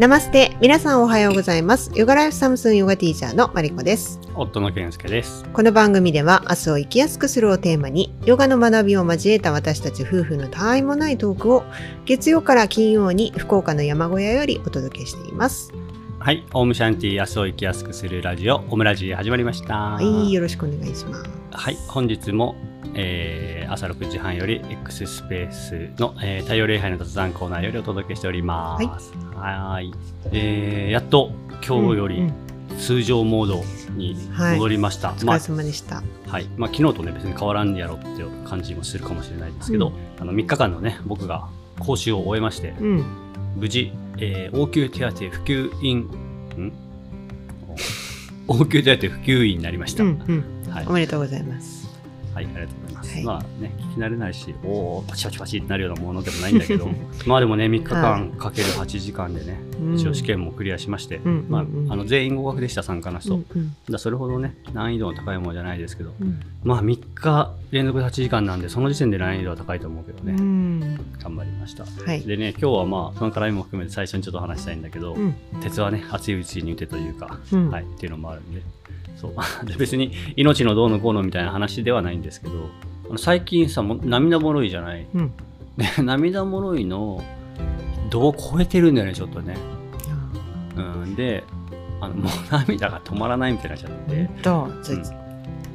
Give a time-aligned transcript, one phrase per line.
[0.00, 5.44] ナマステ皆さんおはようございますヨガライフサムスンヨガティーチャーのマリコです夫の健介です。
[5.52, 11.64] この番組では明日を生きやすくするをテーマにヨガの学びを交えた私たち夫婦のたわいもないトークを
[12.06, 15.70] 月曜から金曜に福岡の山小屋よりお届けしています
[16.18, 19.74] はい、オウムシャンティ明日を生きやすくするラジオ、オムラジ始まりました。
[19.74, 22.56] はいよろしくお願いしますはい、本日も、
[22.94, 29.12] えー朝6時半より X スペースの、えー太陽礼拝の雑談コーナーよりお届けしております。
[29.36, 29.94] はーい。
[30.32, 31.30] えーやっと
[31.66, 32.32] 今日よりうんうん
[32.78, 33.62] 通常モード
[33.94, 34.16] に
[34.54, 35.10] 戻りました。
[35.10, 36.46] お疲れまあ様でした、はい。
[36.56, 39.94] まあ、昨日とね別に変わらんやろっていう感じもするかもしれないですけど、うん。
[40.20, 41.48] あの3日間のね僕が
[41.80, 43.04] 講習を終えまして、うん。
[43.56, 45.98] 無事、えー応急手当普及員
[46.58, 46.72] ん？
[48.48, 50.72] 応急手当普及員 になりました、うんうん。
[50.72, 50.86] はい。
[50.86, 51.79] お、めでとうございます
[52.34, 53.24] はい、ありがとうございます、はい。
[53.24, 56.88] まあね聞き慣れないしおおパチパチパチってなるようなものでもないんだけど。
[57.26, 59.94] まあでもね3日間かける8時間でね、うん。
[59.94, 63.74] 一応試験もクリアしまして、まあ、あの全員合格でした参加の人、うんうん。
[63.88, 66.14] だそれほどね難易度の高いものじゃないですけど。
[66.20, 66.40] うん。
[66.64, 70.80] まあ3日連続で8時間なんでその時点で難易度は高いと思うけどね、うん。
[71.22, 71.84] 頑張りました。
[71.84, 72.20] はい。
[72.22, 75.34] でね今日はまあその絡みも含めて最初にちょっと話したいんだけど、うん。
[75.60, 77.70] 鉄はね熱いうちに打てというか、うん。
[77.70, 78.62] はい、っていうのもあるんで
[79.20, 79.66] そう。
[79.66, 82.68] で別に命のどうのこうのみたいな話ではないんですけど
[83.08, 85.06] あの最近さもう涙もろいじゃない？
[85.14, 85.32] うん。
[85.76, 87.22] で 涙もろいの
[88.10, 89.56] 度を超えてるんだよねちょっとね、
[90.76, 91.44] うん、で
[92.00, 94.28] あのもう涙が止まらないみたいになっちゃって。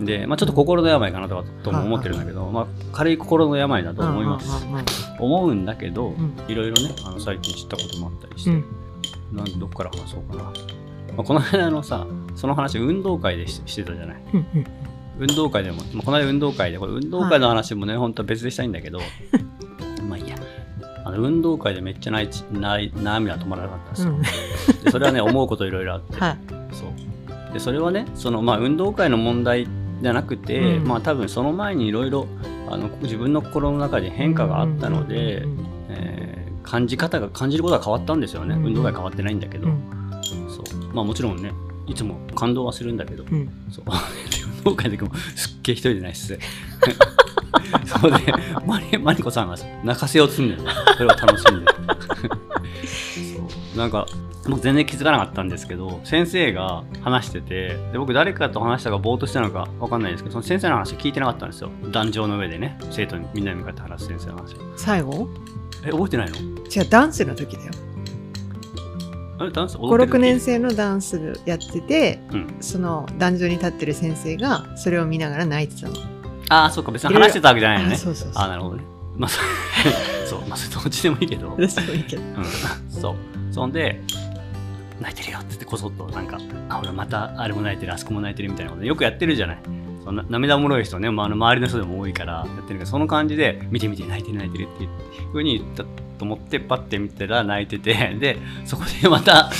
[0.00, 0.06] うん。
[0.06, 4.66] で、まあ、ちょっと心の病かなとかとも思ってるんだけど、まあ、軽い心の病だと思います、
[5.18, 6.32] 思うんだけど、ん。
[6.48, 8.64] いろいろねあの最近知ったこともあったりして、うん
[9.58, 10.52] どっから話そうかな、
[11.16, 14.16] まあ、この間のさその話運動会でししてたじゃない。
[15.18, 19.00] 運動会でも、まあ、この間運動会でこれ運動会の話もね、本当は別でしたいんだけど
[20.08, 20.36] まあいいや。
[21.04, 24.84] あの運動会でめっちゃ泣いち泣い涙止まらなかったんですよ、うん。
[24.84, 26.38] でそれはね思うこといろいろあって、はい。
[26.72, 27.52] そう。
[27.52, 29.66] でそれはねその、まあ、運動会の問題
[30.02, 30.88] じゃなくて、うん。
[30.88, 32.26] まあ多分その前にいろいろ
[32.68, 39.68] あの自分の心の中で変化があったので、うんえー感じ方が感じることが変わったんですよね、うん運動会変わってないんだけど、
[40.92, 41.52] まあもちろんね
[41.86, 43.50] いつも感動はするんだけど、うん。
[43.70, 43.84] そう。
[44.58, 46.38] 運動会の時もすっげえ一人でないっす
[47.84, 48.18] そうで
[48.66, 50.62] マリマリコさんが泣かせようとすんだよ。
[50.62, 51.72] ねそれを楽しんで
[53.36, 53.78] そう。
[53.78, 54.06] なんか
[54.48, 61.70] もう全然気づかなかったんですけど先生が話しててで僕誰かと話したかぼーっとしたのか分かんないですけどその先生の話聞いてなかったんですよ。
[61.90, 64.56] 壇上の上でね生徒にみんなに向かって話す先生の話。
[64.76, 65.28] 最後？
[65.86, 66.36] え覚えてないの？
[66.68, 67.72] じゃあダンスの時だよ
[69.48, 72.56] 56年生のダンスやっててうん。
[72.60, 75.94] その壇上に立ってる先生がそれを見ながら泣いてたの。
[76.50, 77.94] ああそっか別に話してたわけじゃないのね。
[77.94, 78.42] あそうそうそう。
[78.42, 78.82] あなるほどね。
[79.16, 79.40] まあそ
[80.28, 81.50] そうまあそれどっちでもいいけど。
[81.50, 82.22] 私もいいけど。
[82.22, 82.44] うん、
[82.90, 83.14] そう。
[83.52, 84.00] そんで、
[85.00, 89.58] 泣いてるよって言ってこそっと、なんか、あ、俺またあれも泣いてる、あそこも泣いてるみたいなことよくやってるじゃない。
[90.04, 94.90] そ涙もろい人ね、まあ、あの周りの人でも多いからやってるけど、その感じで、見て見て、泣いてる泣いてるっていう
[95.32, 95.84] ふうに言った
[96.20, 98.36] と思って、パッて見たら泣いてて、 で、
[98.66, 99.48] そこでまた、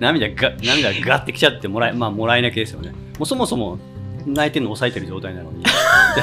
[0.00, 2.88] 涙が、涙がガッてきちゃってもらえ、まあ、もらい泣きですよね。
[3.18, 3.78] もうそもそも
[4.26, 5.70] 泣いてるの抑えてる状態なのに、 で、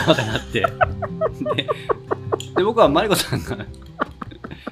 [0.07, 0.65] またなって、
[2.55, 3.57] で、僕はマリコさんが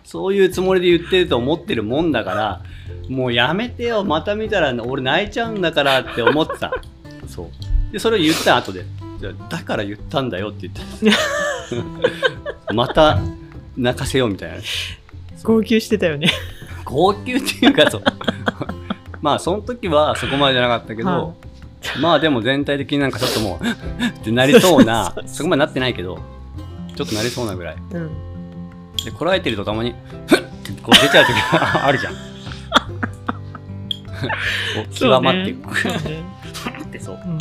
[0.04, 2.62] そういうつもりで言ってると思ってるもんだから
[3.08, 4.04] もうやめてよ。
[4.04, 6.74] また見たら俺泣いちゃうんだからって思ってた。
[7.28, 7.94] そう。
[7.94, 8.84] でそれを言った後で
[9.50, 10.82] だから言ったんだよって言って
[12.74, 13.20] また
[13.76, 14.58] 泣かせようみたいな。
[15.44, 16.32] 号泣してたよね。
[16.84, 18.04] 号泣っていうかそう。
[19.22, 21.34] まあその時はそこまでじゃなかったけど、は
[22.02, 23.66] まあでも全体的になんかちょっともう
[24.08, 26.20] ってなりそうなそこまでなってないけど
[26.96, 27.76] ちょっとなりそうなぐらい。
[27.92, 28.10] うん。
[29.04, 29.94] でこらえてるとたまに
[30.28, 30.40] ふっ！
[30.40, 32.14] ってこう出ちゃう時があるじゃん。
[34.94, 36.24] 極まってそうね。
[36.54, 36.84] ふっ！
[36.84, 37.20] ってそう。
[37.26, 37.38] うん。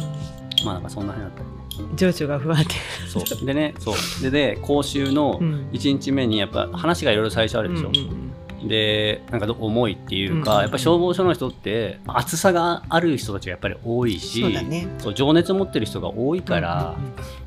[0.65, 1.46] まあなんかそんな話だった
[1.95, 2.75] 情緒が不安定。
[3.09, 3.47] そう。
[3.47, 4.23] でねそう。
[4.23, 5.69] でで講習のうん。
[5.73, 8.33] 1日目にやっぱ話がいろいろ最初あるでしょ、うんうん
[8.69, 14.89] でなんかど重いっていうか、うんやっぱ消防署の人って熱さがある人たちがやっぱり多いしそうだね。
[14.99, 16.97] そう情熱持ってる人が多いから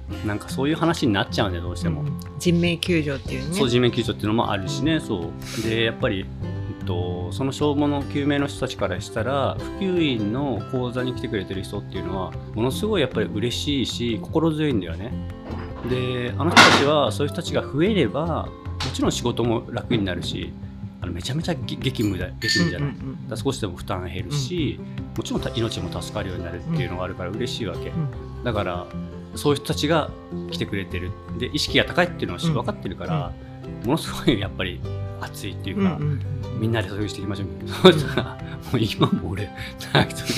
[0.10, 2.20] うんうん、なんかそういう話になっちゃうんでどうしても、うん。
[2.40, 3.56] 人命救助っていうね。
[3.56, 5.70] そう人命救助っていうのもあるしねそう。
[5.70, 6.26] でやっぱり、
[6.90, 15.12] と、その消防の救命の人たちからしたら普及員の講座に来てくれてる人っていうのはものすごいやっぱり嬉しいし心強いんだよね。
[15.88, 18.52] であの人たちはそういう人たちが増えればも
[18.92, 20.52] ちろん仕事も楽になるし
[21.02, 23.16] あのめちゃめちゃ激激務だ激務じゃない、うんうんうん。
[23.16, 24.80] だから少しでも負担減るし、
[25.16, 28.44] もちろんた命も助かるようになるっていうのがあるから嬉しいわけ、うん。
[28.44, 28.88] だから
[29.36, 30.10] そういう人たちが
[30.52, 31.12] 来てくれてる。
[31.38, 33.32] で意識が高いっていうのは分かってるから、
[33.86, 34.82] ものすごいやっぱり
[35.22, 36.22] 熱いっていうか、うんうん
[36.60, 37.48] みんなでそういうしていきましょう。
[37.48, 38.38] みたいなそしたらも
[38.74, 39.46] う今も俺
[39.94, 40.34] なんかそれ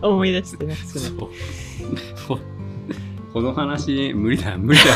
[0.00, 0.76] 思い出してね。
[0.76, 1.18] そう。
[1.18, 2.38] こ
[3.32, 4.84] この話無理だよ無理だ。
[4.84, 4.90] よ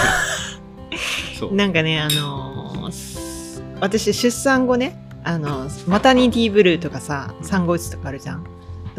[1.40, 1.54] そう。
[1.54, 8.44] なんかねあのーす私出産後ねあのマタニティブルーとかさ産後うつとかあるじゃん。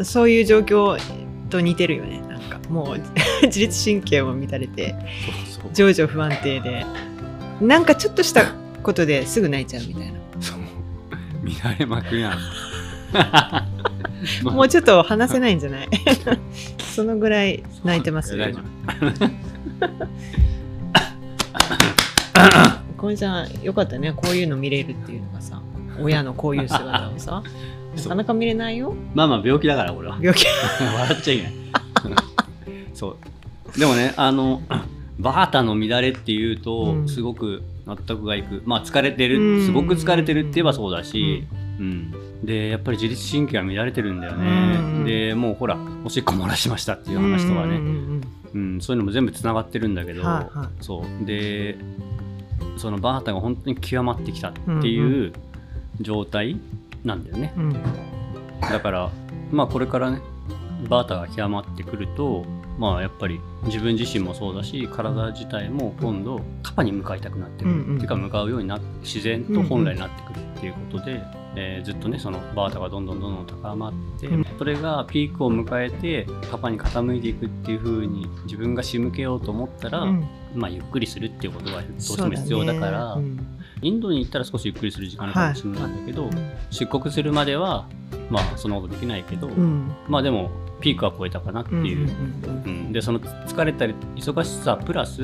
[0.02, 0.98] そういう状況
[1.48, 2.20] と似てるよね。
[2.28, 3.00] なんかもう
[3.46, 4.94] 自律神経も乱れて
[5.50, 5.92] そうそう。
[5.92, 6.84] 情緒不安定で。
[7.62, 8.52] なんかちょっとした
[8.82, 10.18] ことですぐ泣いちゃうみたいな。
[10.40, 10.58] そう。
[11.64, 12.36] 乱れまくりなの
[13.12, 15.88] まあもうちょっと話せないんじゃない？
[16.94, 18.46] そのぐらい泣いてますよ
[22.96, 24.12] これじゃんよかったね。
[24.12, 25.60] こういうの見れるっていうのがさ
[26.00, 27.42] 親のこういう姿をさ。
[27.96, 28.94] なかなか見れないよ。
[29.14, 30.16] まあまあ病気だから俺は。
[30.20, 30.46] 病気。
[30.80, 31.52] 笑っちゃいけない。
[32.94, 33.16] そ
[33.76, 33.78] う。
[33.78, 34.62] でもねあの
[35.18, 37.08] バータの乱れっていうと、うん。
[37.08, 38.62] すごく納得がいく。
[38.64, 39.58] まあ疲れてうん。
[39.58, 41.46] るすごく疲れてるって言えばそうだし、
[41.78, 42.44] うん。
[42.44, 45.04] でやっぱり自律神経が乱れてるんだよね、うん。
[45.04, 47.78] でもうほらおしっこ漏らしましたっていう話とかね、う
[48.58, 50.68] んそういうのも全部つながってるんだけど、はいはい。
[50.80, 51.24] そう。
[51.24, 51.76] で
[52.76, 55.32] そのバータが本当に極まってきたっていう
[56.00, 56.58] 状態
[57.04, 57.82] なんだよね、うんうん。
[58.60, 59.10] だから
[59.50, 60.20] まあこれからね
[60.88, 62.44] バータが極まってくると
[62.82, 67.94] まあやっぱり自分自身もそうだし体自体も今度カパに向かいたくなってくる、うんうん。
[67.94, 71.22] っていうか向かうようになって自然と本来になってくるっていうことで、
[71.54, 74.46] えーずっとねそのバータがどんどんどんどん高まって、うん。
[74.58, 80.26] それがピークを迎えてカパに傾いていくっていう風に自分が仕向けようと思ったら、うん。
[80.56, 83.38] まあゆっくりするっていうことがどうしても必要だからうん。
[83.80, 86.28] インドに行ったら少しゆっくりする時間かもしれないんだけど、
[86.70, 87.88] 出国するまでは
[88.28, 89.92] まあそんなことできないけど、うん。
[90.08, 90.50] まあでも
[90.82, 91.80] ピークは超えたかなってう。
[91.80, 92.08] んいう、
[92.66, 92.92] うん。
[92.92, 95.22] でその疲れたり忙しさプラス、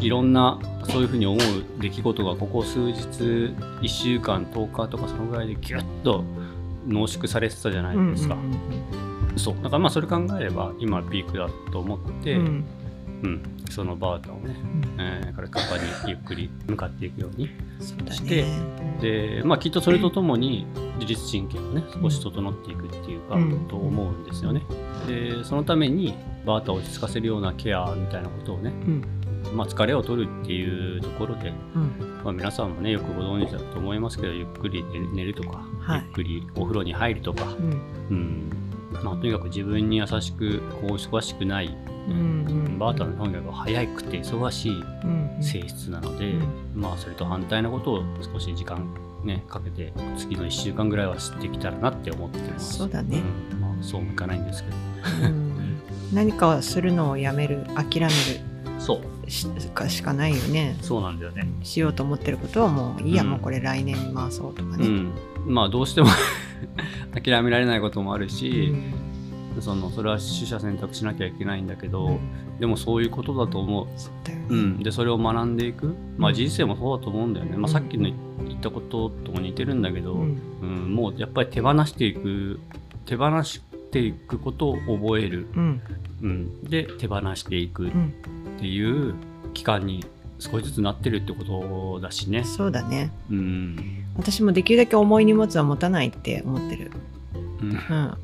[0.00, 1.40] いろんなそういうふうに思う
[1.80, 6.24] 出来事がここ数日1週間10日とかそのぐらいでギュッと
[6.88, 8.36] 濃縮されてたじゃないですか、
[9.36, 9.54] そう。
[9.56, 12.64] だからまあそれ考えれば今ピークだと思って、う
[13.24, 13.32] うん。
[13.32, 14.54] んそのバータをね、
[14.98, 17.48] えー、これカパにゆっくり向かっていくように
[17.80, 18.48] してね。
[19.00, 20.66] で、まあ、きっとそれとともに
[21.00, 23.68] 自律神経がね少し整っていくっていうか、うん。
[23.68, 24.62] と思うんですよね。
[25.06, 26.14] でそのために
[26.46, 29.04] バータを落ち着かせるようなケアみたいなことをね、うん。
[29.54, 32.20] まあ、疲れを取るっていうところで、うん。
[32.22, 36.02] まあ、皆さんもねよくご存知だと思いますけどゆっくり寝る寝るとか、はい。
[36.04, 37.80] ゆっくりお風呂に入るとか、うん。
[38.10, 38.63] うん
[39.04, 41.76] まあ、とにかく自分に優しくこう忙しくない、
[42.08, 42.78] うんうん。
[42.78, 46.80] バータのとにかく早くて忙しいうん性質なので、うん。
[46.80, 52.78] まあそれと反対のことを少し時間ねかけて次の1週間ぐらいは知ってきたらなって思ってます。
[52.78, 53.20] そうだね。
[53.20, 53.60] ん。
[53.60, 54.76] まあ、そうもいかないんですけど。
[55.28, 55.76] うん。
[56.14, 58.10] 何かをするのをやめる諦める。
[58.78, 58.98] そう。
[58.98, 59.02] し
[59.74, 60.76] かしかないよね。
[60.80, 61.46] そうなんだよね。
[61.62, 63.30] しようと思ってることはもういいや、うん。
[63.30, 65.12] もうこれ来年に回そうとかね、うん。
[65.46, 66.08] まあどうしても
[67.14, 69.60] 諦められないこともあるうし、ん。
[69.60, 72.18] そのそれは取捨選択しなきゃいけないんだけど、
[72.58, 73.86] でもそういうことだと思う。
[73.96, 76.34] そうね、うん、でそれを学んでいく、まあ、うん。
[76.34, 78.10] 人生もそうだと思うんだよね、まあ、さっきの
[78.46, 80.38] 言ったこととも似てるんだけど、うん。
[80.62, 80.94] うん。
[80.94, 82.60] もうやっぱり手放していく
[83.06, 85.80] 手放していくことを覚える、うん。
[86.22, 87.90] うん、で手放していく
[88.64, 89.14] っうんていう
[89.52, 90.04] 期間に
[90.38, 93.10] 少しずつなってるってことだしね、そうだね。
[93.30, 94.04] うん。
[94.16, 96.90] 私もできるだけ重い荷物は持たないって思ってる、
[97.60, 97.70] うん。
[97.70, 98.14] うん、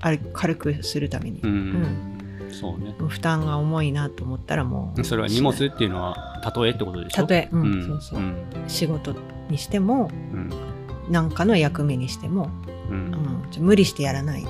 [0.00, 2.48] あれ軽くするために、うん。
[2.52, 2.94] そうね。
[2.98, 5.04] もう負担が重いなと思ったらもう。
[5.04, 7.22] それは荷物っていうのは例えってことでしょ？
[7.22, 7.62] たとえ、うん。
[7.62, 7.86] うん。
[7.86, 8.36] そうそう、うん。
[8.68, 9.14] 仕事
[9.50, 10.50] にしてもうん。
[11.10, 12.50] 何かの役目にしても、
[12.90, 13.16] ううん。
[13.58, 14.46] 無理してやらない、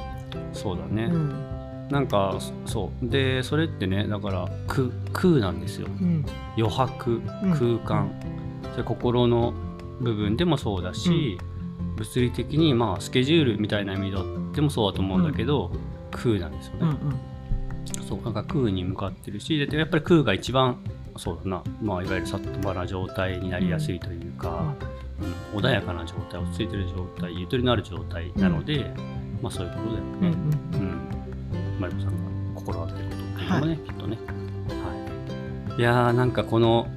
[0.52, 1.55] そうだね、うん
[1.90, 3.08] なんかそう。
[3.08, 5.86] でそれってねだから空空なんですよ。
[5.86, 6.24] うん。
[6.56, 7.80] 余白うん。
[7.82, 8.10] 空間、
[8.72, 9.54] それ心の
[10.00, 11.38] 部分でもそうだし、
[11.96, 14.12] 物理的にまあスケジュールみたいな意味
[14.54, 15.70] でもそうだと思うんだけど、
[16.10, 18.04] 空なんですよね、うんうん。
[18.04, 20.78] そうなんか空に向かってるしでやっぱり空が一番
[21.16, 24.74] そうだな、まあ、いわゆるさっとばな状態になりやすいというか、
[25.54, 25.60] うん。
[25.60, 28.90] 穏やかな状態落ち着いてる状態ゆとりのある状態なので、
[29.40, 30.36] まあそういうことだようんね、
[30.74, 31.15] うん
[31.78, 32.14] マリコさんが
[32.54, 34.18] 心がけてることっていうのもね、きっとね。
[34.68, 35.80] はい。
[35.80, 36.88] いやー、なんかこの、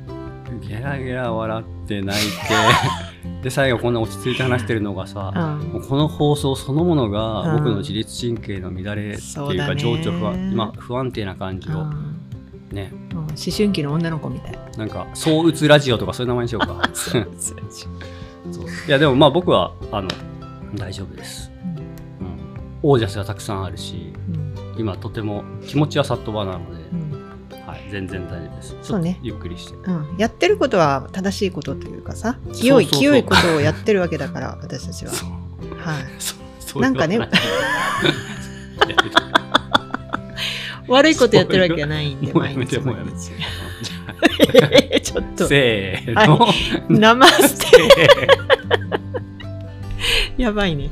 [0.61, 2.37] ゲラゲラ笑って泣いて、
[3.43, 12.15] で、最後こんな落ち着いて話してるのがさ、うんもうこの放送そのものがうん僕の自律神経の乱れっていうか、そうだね情緒不安、今不安定な感じをうん
[12.71, 16.81] ね、うん思春期の女の子みたいなんか、そう打つラジオとかそういう名前にしようか。
[16.93, 17.27] そう
[18.87, 20.07] いや、でもまあ僕は、あの、
[20.75, 21.51] 大丈夫です。
[22.19, 22.27] うん。
[22.81, 24.18] オージャスがたくさんあるし、うん
[24.79, 27.11] 今とても気持ちはさっとばなので、うん。
[27.67, 28.77] はい、はい、全然大丈夫です。
[28.81, 29.19] そうね。
[29.21, 29.75] ゆっくりして。
[29.75, 35.11] うん、やってることは正しいことというかさ清い清いことをやってるわけだから私たちは。
[35.11, 37.19] はい、 そうそうなんかね
[40.87, 43.17] 悪いことやってるわけじゃないんで毎日てもうやめて。
[44.71, 45.11] 毎日。
[45.11, 45.43] ちょっと。
[45.43, 46.47] あせーの。
[46.89, 50.89] ナマステせーやばいね。